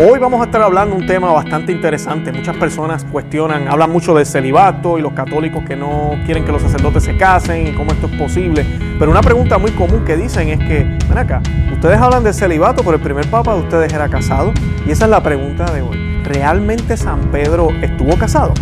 [0.00, 2.30] Hoy vamos a estar hablando un tema bastante interesante.
[2.30, 6.62] Muchas personas cuestionan, hablan mucho del celibato y los católicos que no quieren que los
[6.62, 8.64] sacerdotes se casen y cómo esto es posible.
[8.96, 11.42] Pero una pregunta muy común que dicen es que, ven acá,
[11.72, 14.52] ustedes hablan del celibato, pero el primer papa de ustedes era casado.
[14.86, 16.22] Y esa es la pregunta de hoy.
[16.22, 18.54] ¿Realmente San Pedro estuvo casado?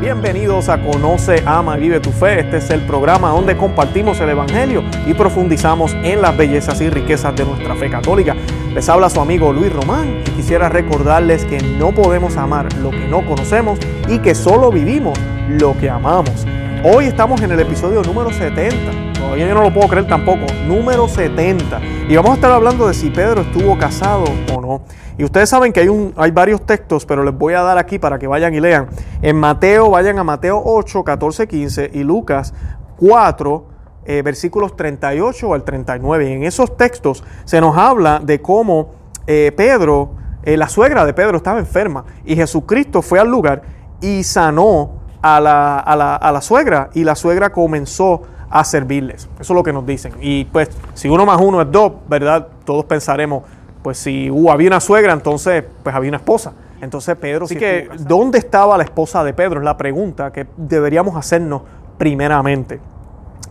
[0.00, 2.38] Bienvenidos a Conoce, Ama y Vive tu Fe.
[2.38, 7.34] Este es el programa donde compartimos el Evangelio y profundizamos en las bellezas y riquezas
[7.34, 8.36] de nuestra fe católica.
[8.72, 13.08] Les habla su amigo Luis Román y quisiera recordarles que no podemos amar lo que
[13.08, 15.18] no conocemos y que solo vivimos
[15.48, 16.46] lo que amamos.
[16.84, 19.18] Hoy estamos en el episodio número 70.
[19.18, 20.46] Todavía yo no lo puedo creer tampoco.
[20.64, 21.80] Número 70.
[22.08, 24.82] Y vamos a estar hablando de si Pedro estuvo casado o no.
[25.18, 28.28] Y ustedes saben que hay, varios textos, pero les voy a dar aquí para que
[28.28, 28.86] vayan y lean.
[29.22, 32.54] En Mateo, vayan a Mateo 8, 14, 15 y Lucas
[32.98, 33.66] 4,
[34.04, 36.30] eh, versículos 38 al 39.
[36.30, 38.94] Y en esos textos se nos habla de cómo
[39.26, 40.12] eh, Pedro,
[40.44, 43.62] eh, la suegra de Pedro estaba enferma y Jesucristo fue al lugar
[44.00, 49.28] y sanó a la, a la, a la suegra y la suegra comenzó a servirles.
[49.40, 50.14] Eso es lo que nos dicen.
[50.20, 52.48] Y pues si uno más uno es dos, ¿verdad?
[52.64, 53.44] Todos pensaremos,
[53.82, 56.52] pues si uh, había una suegra, entonces pues había una esposa.
[56.80, 59.60] Entonces Pedro, así que ¿dónde estaba la esposa de Pedro?
[59.60, 61.62] Es la pregunta que deberíamos hacernos
[61.98, 62.80] primeramente.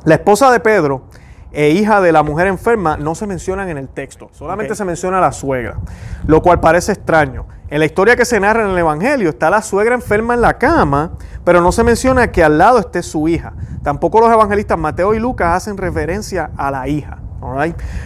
[0.05, 1.01] La esposa de Pedro
[1.51, 5.19] e hija de la mujer enferma no se mencionan en el texto, solamente se menciona
[5.19, 5.77] la suegra,
[6.25, 7.45] lo cual parece extraño.
[7.69, 10.57] En la historia que se narra en el Evangelio está la suegra enferma en la
[10.57, 11.11] cama,
[11.43, 13.53] pero no se menciona que al lado esté su hija.
[13.83, 17.19] Tampoco los evangelistas Mateo y Lucas hacen referencia a la hija.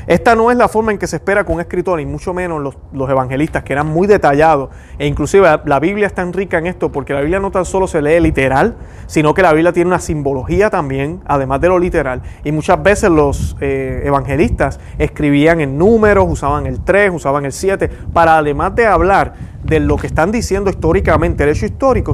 [0.07, 2.75] Esta no es la forma en que se espera con un escritor, y mucho menos
[2.91, 4.69] los, evangelistas, que eran muy detallados.
[4.99, 7.87] E inclusive la Biblia es tan rica en esto, porque la Biblia no tan solo
[7.87, 8.75] se lee literal,
[9.07, 12.21] sino que la Biblia tiene una simbología también, además de lo literal.
[12.43, 17.89] Y muchas veces los eh, evangelistas escribían en números, usaban el 3, usaban el 7,
[18.13, 19.33] para además de hablar
[19.71, 22.11] de lo que están diciendo históricamente, el hecho histórico,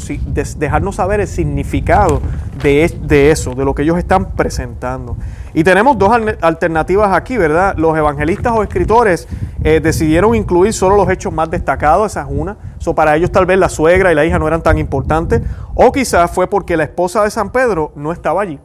[0.57, 2.22] dejarnos saber el significado
[2.62, 5.18] de, de eso, de lo que ellos están presentando.
[5.56, 7.75] Y tenemos dos alternativas aquí, ¿verdad?
[7.75, 9.28] Los evangelistas o escritores
[9.63, 12.57] eh, decidieron incluir solo los hechos más destacados, esa es una.
[12.78, 15.41] So, para ellos tal vez la suegra y la hija no eran tan importantes.
[15.74, 18.59] O quizás fue porque la esposa de San Pedro no estaba allí.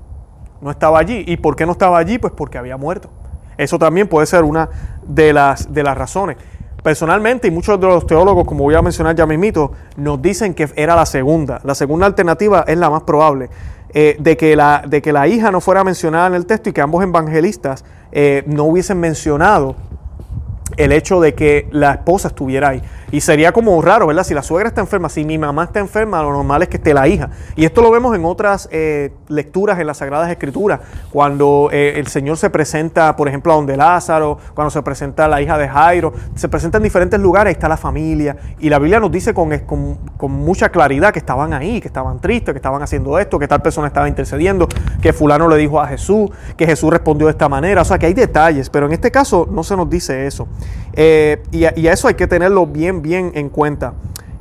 [0.60, 1.24] No estaba allí.
[1.26, 2.19] ¿Y por qué no estaba allí?
[2.19, 3.09] Pues porque había muerto.
[3.56, 4.69] Eso también puede ser una
[5.06, 6.36] de las, de las razones.
[6.82, 10.69] Personalmente, y muchos de los teólogos, como voy a mencionar ya mismito, nos dicen que
[10.75, 11.60] era la segunda.
[11.62, 13.50] La segunda alternativa es la más probable.
[13.94, 16.72] Eh, de, que la, de que la hija no fuera mencionada en el texto y
[16.72, 19.76] que ambos evangelistas eh, no hubiesen mencionado
[20.78, 22.82] el hecho de que la esposa estuviera ahí.
[23.12, 24.24] Y sería como raro, ¿verdad?
[24.24, 26.94] Si la suegra está enferma, si mi mamá está enferma, lo normal es que esté
[26.94, 27.28] la hija.
[27.56, 30.80] Y esto lo vemos en otras eh, lecturas en las Sagradas Escrituras,
[31.12, 35.28] cuando eh, el Señor se presenta, por ejemplo, a donde Lázaro, cuando se presenta a
[35.28, 38.34] la hija de Jairo, se presenta en diferentes lugares, ahí está la familia.
[38.58, 42.18] Y la Biblia nos dice con, con, con mucha claridad que estaban ahí, que estaban
[42.18, 44.66] tristes, que estaban haciendo esto, que tal persona estaba intercediendo,
[45.02, 47.82] que fulano le dijo a Jesús, que Jesús respondió de esta manera.
[47.82, 50.48] O sea, que hay detalles, pero en este caso no se nos dice eso.
[50.94, 53.94] Eh, y, a, eso hay que tenerlo bien, bien en cuenta.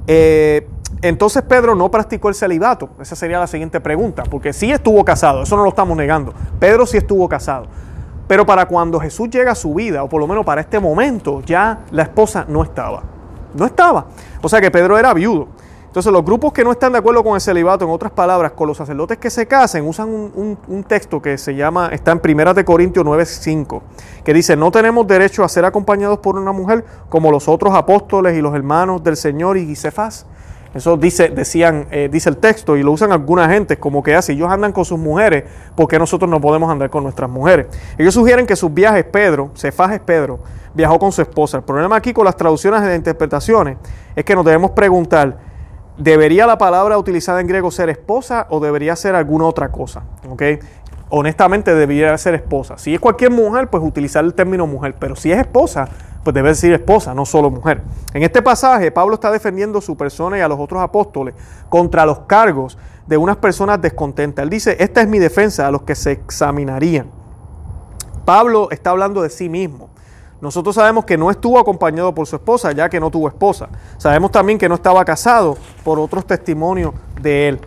[0.08, 0.68] Eh,
[1.02, 2.90] entonces Pedro no practicó el celibato.
[3.00, 6.34] Esa sería la siguiente pregunta, porque sí estuvo casado, eso no lo estamos negando.
[6.60, 7.68] Pedro sí estuvo casado.
[8.28, 11.42] Pero para cuando Jesús llega a su vida, o por lo menos para este momento,
[11.42, 13.04] ya la esposa no estaba.
[13.54, 14.06] No estaba.
[14.42, 15.50] O sea que Pedro era viudo.
[15.92, 18.66] Entonces los grupos que no están de acuerdo con el celibato, en otras palabras, con
[18.66, 22.64] los sacerdotes que se casen, usan un, texto que se llama, está en 1 de
[22.64, 23.82] Corintios 9:5,
[24.24, 28.38] que dice, no tenemos derecho a ser acompañados por una mujer como los otros apóstoles
[28.38, 30.26] y los hermanos del Señor y Cefas.
[30.74, 34.32] Eso dice, decían, eh, dice el texto y lo usan algunas gentes como que así,
[34.32, 35.44] ellos andan con sus mujeres,
[35.76, 37.68] porque nosotros no podemos andar con nuestras mujeres?
[37.98, 40.40] Ellos sugieren que sus viajes, Pedro, Cefas es Pedro,
[40.74, 41.58] viajó con su esposa.
[41.58, 43.76] El problema aquí con las traducciones de interpretaciones
[44.16, 45.51] es que nos debemos preguntar,
[45.98, 50.04] ¿Debería la palabra utilizada en griego ser esposa o debería ser alguna otra cosa?
[50.30, 50.60] ¿Okay?
[51.10, 52.78] Honestamente debería ser esposa.
[52.78, 55.90] Si es cualquier mujer, pues utilizar el término mujer, pero si es esposa,
[56.24, 57.82] pues debe decir esposa, no solo mujer.
[58.14, 61.36] En este pasaje, Pablo está defendiendo su persona y a los otros apóstoles
[61.68, 62.78] contra los cargos
[63.08, 64.44] de unas personas descontentas.
[64.44, 67.08] Él dice, esta es mi defensa a los que se examinarían.
[68.24, 69.91] Pablo está hablando de sí mismo.
[70.42, 73.70] Nosotros sabemos que no estuvo acompañado por su esposa, ya que no tuvo esposa.
[73.98, 77.60] Sabemos también que no estaba casado por otros testimonios de él.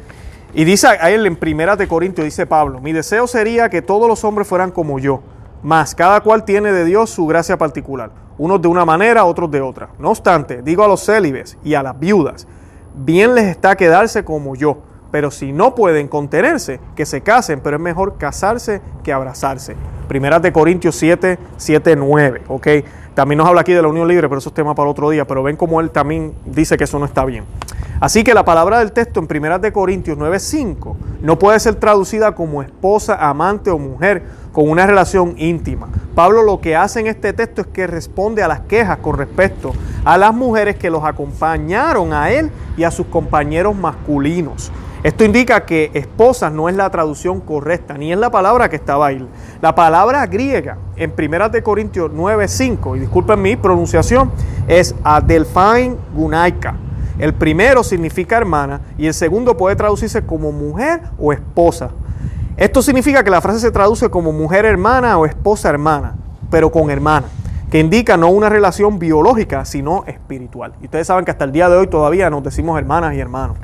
[0.52, 4.08] Y dice a él en Primera de Corintios, dice Pablo, mi deseo sería que todos
[4.08, 5.20] los hombres fueran como yo,
[5.62, 9.60] mas cada cual tiene de Dios su gracia particular, unos de una manera, otros de
[9.60, 9.90] otra.
[9.98, 12.46] No obstante, digo a los célibes y a las viudas,
[12.94, 14.78] bien les está quedarse como yo,
[15.14, 19.76] pero si no pueden contenerse, que se casen, pero es mejor casarse que abrazarse.
[20.08, 22.66] Primeras de Corintios 7, 7, 9, ¿ok?
[23.14, 25.25] También nos habla aquí de la unión libre, pero eso es tema para otro día,
[25.25, 27.44] pero ven cómo él también dice que eso no está bien.
[28.00, 31.76] Así que la palabra del texto en Primeras de Corintios 9, 5 no puede ser
[31.76, 35.90] traducida como esposa, amante o mujer con una relación íntima.
[36.17, 39.75] Pablo lo que hace en este texto es que responde a las quejas con respecto
[40.05, 44.72] a las mujeres que los acompañaron a él y a sus compañeros masculinos.
[45.04, 49.08] Esto indica que esposas no es la traducción correcta, ni es la palabra que estaba
[49.08, 49.28] ahí.
[49.60, 54.32] La palabra griega en 1 Corintios 9:5, y disculpen mi pronunciación,
[54.66, 56.76] es Adelphain Gunaika.
[57.18, 61.90] El primero significa hermana y el segundo puede traducirse como mujer o esposa.
[62.56, 66.14] Esto significa que la frase se traduce como mujer hermana o esposa hermana,
[66.50, 67.26] pero con hermana,
[67.70, 70.72] que indica no una relación biológica, sino espiritual.
[70.80, 73.58] Y ustedes saben que hasta el día de hoy todavía nos decimos hermanas y hermanos.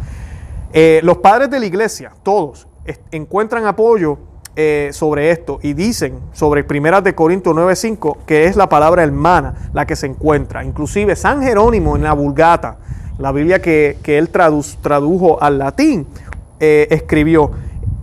[0.72, 2.68] Eh, los padres de la iglesia, todos,
[3.10, 4.18] encuentran apoyo
[4.56, 9.70] eh, sobre esto y dicen sobre Primeras de Corintios 9:5 que es la palabra hermana
[9.72, 10.64] la que se encuentra.
[10.64, 12.78] Inclusive San Jerónimo en la Vulgata,
[13.18, 16.06] la Biblia que, él tradujo al latín,
[16.58, 17.50] eh, escribió,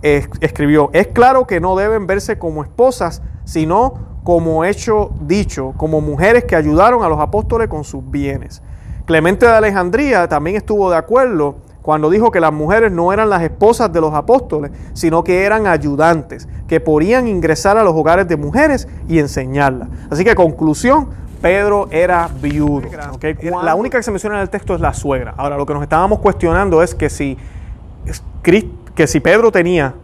[0.02, 6.44] escribió, es claro que no deben verse como esposas, sino como hecho dicho, como mujeres
[6.44, 8.62] que ayudaron a los apóstoles con sus bienes.
[9.06, 11.56] Clemente de Alejandría también estuvo de acuerdo
[11.88, 15.66] cuando dijo que las mujeres no eran las esposas de los apóstoles, sino que eran
[15.66, 19.88] ayudantes, que podían ingresar a los hogares de mujeres y enseñarlas.
[20.10, 21.08] Así que conclusión,
[21.40, 22.82] Pedro era viudo.
[23.62, 25.32] La única que se menciona en el texto es la suegra.
[25.38, 27.38] Ahora, lo que nos estábamos cuestionando es que si,
[28.94, 29.94] que si Pedro tenía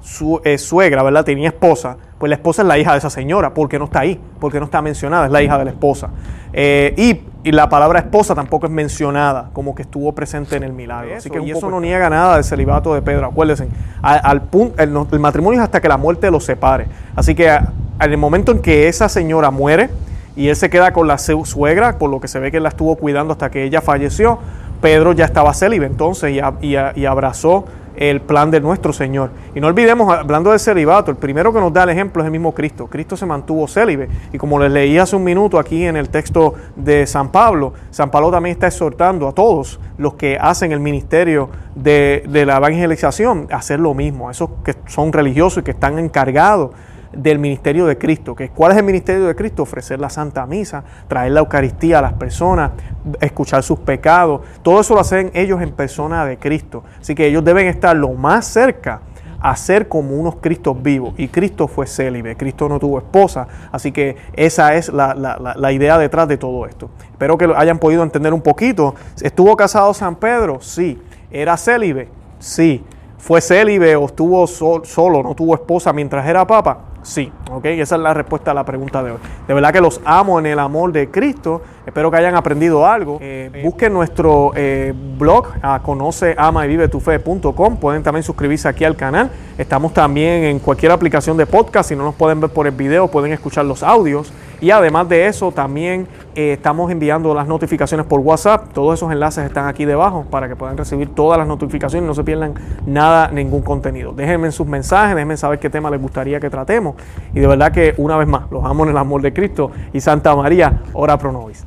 [0.00, 1.24] su eh, suegra, ¿verdad?
[1.24, 4.20] Tenía esposa, pues la esposa es la hija de esa señora, porque no está ahí,
[4.38, 6.10] porque no está mencionada, es la hija de la esposa.
[6.52, 11.16] Eh, y, la palabra esposa tampoco es mencionada, como que estuvo presente en el milagro.
[11.16, 13.26] Así que y eso no niega nada del celibato de Pedro.
[13.26, 13.66] Acuérdense,
[14.00, 16.86] al, punto, el, matrimonio es hasta que la muerte los separe.
[17.16, 17.66] Así que en
[17.98, 19.90] el momento en que esa señora muere
[20.36, 22.68] y él se queda con la suegra, por lo que se ve que él la
[22.68, 24.38] estuvo cuidando hasta que ella falleció,
[24.80, 27.64] Pedro ya estaba célibe entonces y abrazó
[27.96, 29.30] el plan de nuestro Señor.
[29.54, 32.32] Y no olvidemos, hablando de celibato, el primero que nos da el ejemplo es el
[32.32, 32.86] mismo Cristo.
[32.86, 34.08] Cristo se mantuvo célibe.
[34.32, 38.10] Y como les leí hace un minuto aquí en el texto de San Pablo, San
[38.10, 43.48] Pablo también está exhortando a todos los que hacen el ministerio de, de la evangelización
[43.50, 46.70] a hacer lo mismo, a esos que son religiosos y que están encargados
[47.12, 48.34] del ministerio de Cristo.
[48.34, 49.62] Que, ¿Cuál es el ministerio de Cristo?
[49.62, 52.72] Ofrecer la Santa Misa, traer la Eucaristía a las personas,
[53.20, 54.42] escuchar sus pecados.
[54.62, 56.84] Todo eso lo hacen ellos en persona de Cristo.
[57.00, 59.00] Así que ellos deben estar lo más cerca
[59.40, 61.14] a ser como unos Cristos vivos.
[61.18, 63.46] Y Cristo fue célibe, Cristo no tuvo esposa.
[63.72, 66.90] Así que esa es la, la, idea detrás de todo esto.
[67.10, 68.94] Espero que lo hayan podido entender un poquito.
[69.20, 70.60] ¿Estuvo casado San Pedro?
[70.60, 71.00] Sí.
[71.30, 72.08] ¿Era célibe?
[72.38, 72.84] Sí.
[73.18, 76.91] ¿Fue célibe o estuvo solo, no tuvo esposa mientras era papa?
[77.02, 79.18] Sí, ok, esa es la respuesta a la pregunta de hoy.
[79.48, 81.62] De verdad que los amo en el amor de Cristo.
[81.84, 83.18] Espero que hayan aprendido algo.
[83.20, 87.76] Eh, busquen nuestro eh, blog a conoce, ama y vive tu fe.com.
[87.76, 89.30] Pueden también suscribirse aquí al canal.
[89.58, 91.88] Estamos también en cualquier aplicación de podcast.
[91.88, 94.32] Si no nos pueden ver por el video, pueden escuchar los audios.
[94.62, 96.06] Y además de eso, también
[96.36, 98.72] eh, estamos enviando las notificaciones por WhatsApp.
[98.72, 102.14] Todos esos enlaces están aquí debajo para que puedan recibir todas las notificaciones y no
[102.14, 102.54] se pierdan
[102.86, 104.12] nada, ningún contenido.
[104.12, 106.94] Déjenme sus mensajes, déjenme saber qué tema les gustaría que tratemos.
[107.34, 110.00] Y de verdad que una vez más, los amo en el amor de Cristo y
[110.00, 111.66] Santa María, ora pro nobis.